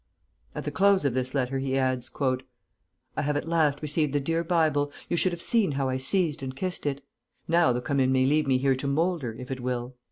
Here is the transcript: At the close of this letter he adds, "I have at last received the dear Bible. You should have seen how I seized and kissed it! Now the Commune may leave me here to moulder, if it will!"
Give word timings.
At 0.55 0.63
the 0.63 0.71
close 0.71 1.05
of 1.05 1.13
this 1.13 1.35
letter 1.35 1.59
he 1.59 1.77
adds, 1.77 2.09
"I 3.15 3.21
have 3.21 3.37
at 3.37 3.47
last 3.47 3.83
received 3.83 4.13
the 4.13 4.19
dear 4.19 4.43
Bible. 4.43 4.91
You 5.09 5.15
should 5.15 5.31
have 5.31 5.43
seen 5.43 5.73
how 5.73 5.89
I 5.89 5.97
seized 5.97 6.41
and 6.41 6.55
kissed 6.55 6.87
it! 6.87 7.05
Now 7.47 7.71
the 7.71 7.81
Commune 7.81 8.11
may 8.11 8.25
leave 8.25 8.47
me 8.47 8.57
here 8.57 8.73
to 8.77 8.87
moulder, 8.87 9.35
if 9.37 9.51
it 9.51 9.59
will!" 9.59 9.93